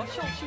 [0.00, 0.46] 我笑屁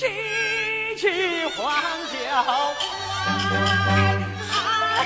[0.00, 0.06] 几
[0.96, 1.70] 去黄
[2.08, 2.74] 叫我
[4.96, 4.98] 来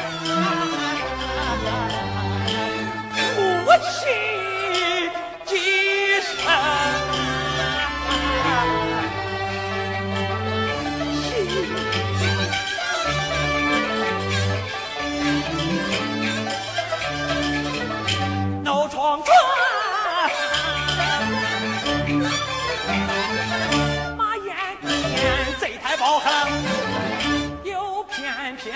[3.36, 3.42] 无
[3.82, 4.33] 情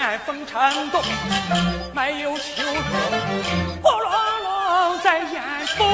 [0.09, 1.03] 在风尘动，
[1.93, 2.73] 没有秋风，
[3.83, 4.11] 火隆
[4.43, 5.43] 隆在眼
[5.77, 5.85] 头，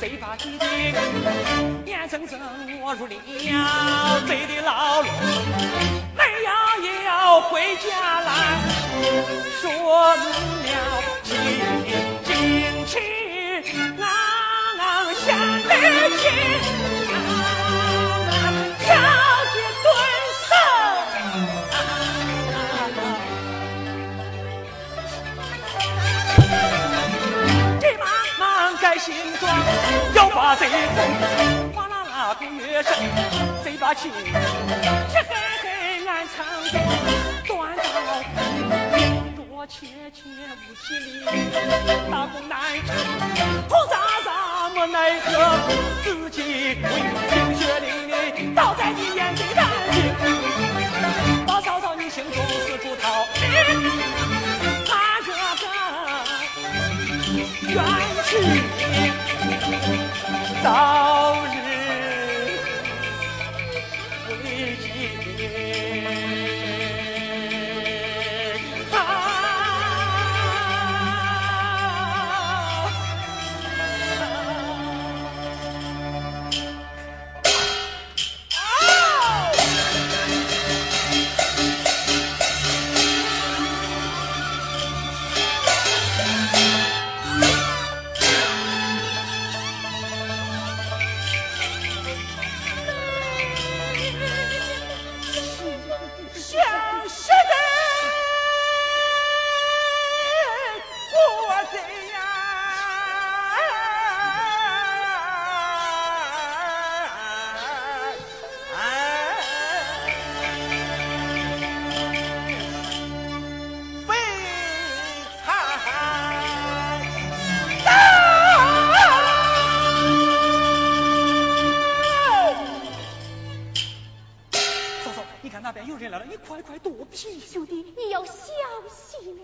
[0.00, 0.46] 贼把贼
[0.92, 1.00] 的
[1.84, 2.38] 眼睁睁
[2.80, 3.12] 我入了
[4.28, 5.10] 贼的牢笼，
[6.16, 8.30] 没要也要回家来，
[9.60, 10.24] 说明
[10.62, 11.34] 了情
[12.22, 13.02] 景情。
[13.98, 15.26] 俺想
[15.62, 15.74] 得
[16.18, 16.22] 起，
[29.00, 29.48] 心中，
[30.14, 32.92] 要把贼哄，哗啦啦鼓乐声，
[33.64, 36.78] 贼把气，吃黑黑俺唱的。
[37.46, 37.82] 断刀。
[39.52, 40.20] 我切切
[40.56, 41.24] 不起力，
[42.10, 42.88] 打工难成，
[43.68, 44.28] 苦咋咋
[44.74, 45.28] 莫奈何，
[46.04, 46.84] 自己跪
[47.30, 49.96] 冰血淋淋倒在你眼睛干净。
[51.46, 54.79] 大嫂嫂你心中是主套，他这
[57.68, 57.84] 元
[58.24, 58.36] 气
[60.62, 61.29] 到。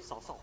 [0.07, 0.39] Sosok.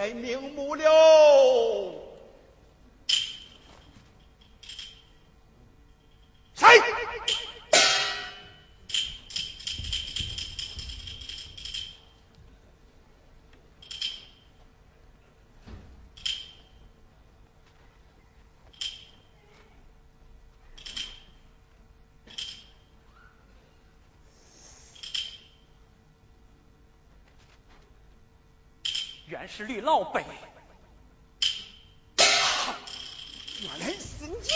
[0.00, 0.69] cái miếng muối
[29.40, 30.22] 原是吕老辈，
[32.18, 34.50] 原来是你！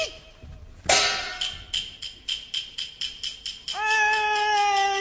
[3.72, 5.00] 哎，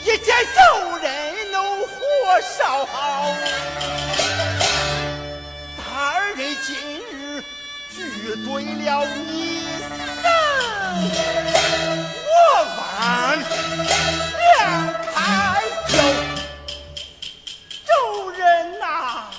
[0.00, 3.36] 一见仇人怒火烧好，
[5.76, 6.74] 大人今
[7.12, 7.44] 日
[7.94, 8.00] 拒
[8.46, 9.68] 对了你，
[12.24, 13.44] 我万。
[14.66, 15.96] 开酒，
[17.86, 19.30] 周人呐，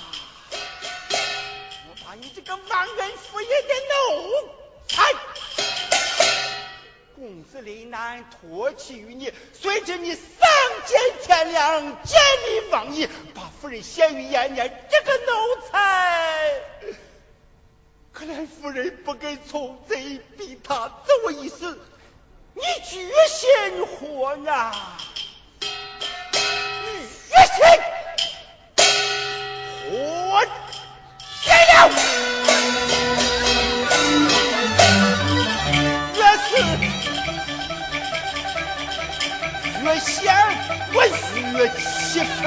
[0.50, 4.48] 我把你这个忘恩负义的奴
[4.88, 5.02] 才，
[7.14, 10.48] 公子林南托起于你，随着你丧
[10.86, 15.32] 尽天良，见利忘义，把夫人陷于延年这个奴
[15.70, 16.62] 才。
[18.12, 21.78] 可怜夫人不肯从贼，逼他走一死，
[22.54, 24.98] 你居心何啊？
[31.68, 31.76] 了？
[36.14, 36.50] 越是
[39.84, 40.08] 越想
[40.92, 40.96] 我
[41.56, 41.80] 越气
[42.40, 42.42] 愤，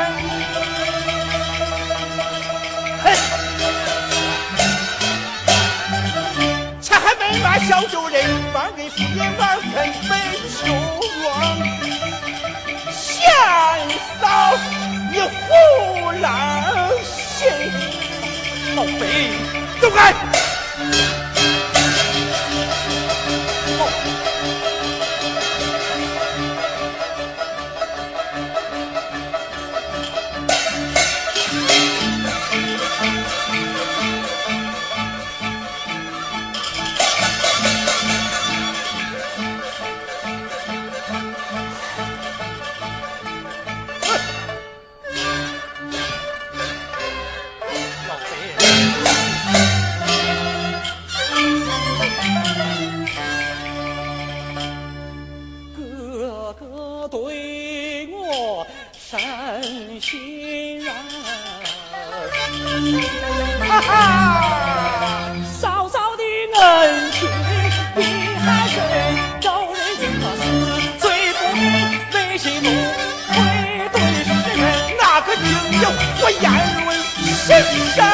[3.03, 3.05] 哼！
[6.81, 8.15] 且还没把小主人
[8.53, 9.69] 放给夫人玩根
[10.09, 10.11] 本
[10.49, 10.59] 秋
[11.23, 11.31] 光，
[12.91, 12.99] 先
[14.19, 14.23] 嫂
[15.11, 16.21] 你胡乱
[17.03, 17.39] 心，
[18.75, 19.33] 老贼，
[19.81, 20.13] 走开！
[76.21, 76.51] 我言
[76.85, 76.97] 论
[77.35, 78.10] 甚深。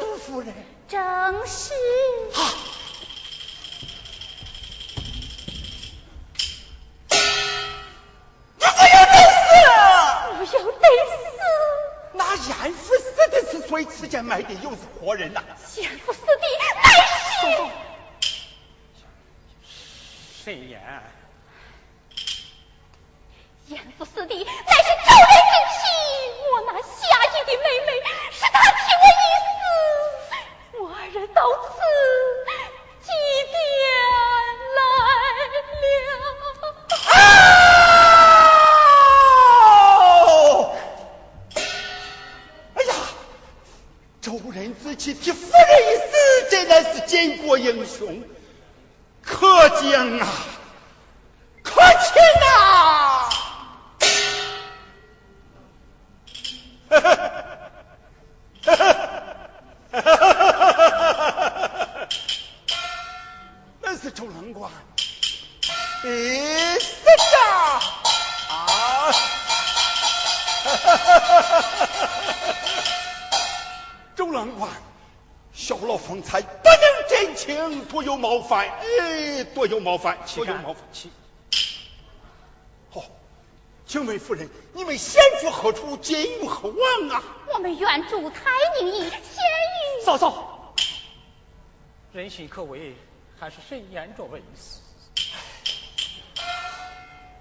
[0.00, 0.54] 杜夫人，
[0.88, 1.74] 正是。
[2.32, 2.40] 不！
[8.58, 8.64] 不
[10.44, 10.60] 要！
[12.14, 12.36] 那
[12.72, 12.98] 死
[13.30, 13.84] 的是谁？
[13.84, 15.42] 之前的又是活人呐？
[15.76, 16.32] 严夫死的，
[20.44, 20.80] 谁言？
[23.68, 24.34] 严夫死的，
[78.18, 80.18] 冒犯，哎多有冒犯。
[82.90, 83.02] 好，
[83.86, 87.22] 请问夫人，你们先去何处，今于何往啊？
[87.52, 88.34] 我们愿助 thái
[88.80, 90.74] 宁邑，先于嫂嫂，
[92.12, 92.94] 人心可畏，
[93.38, 94.78] 还是谁言着为是？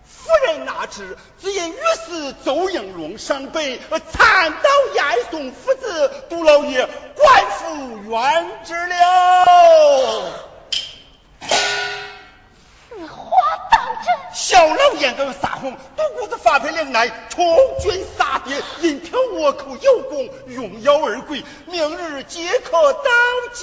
[0.04, 3.80] 夫人哪知，只因于是邹应龙伤悲，
[4.12, 7.39] 惨遭严嵩父子，杜老爷官
[7.70, 9.46] 复原职了。
[14.34, 18.52] 小老眼跟撒谎，独孤子发配岭南，充军杀敌，
[18.82, 23.04] 引条倭寇有功，拥邀而归，明日即可当
[23.54, 23.62] 家。